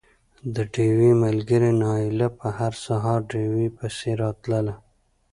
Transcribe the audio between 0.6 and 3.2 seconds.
ډېوې ملګرې نايله به هر سهار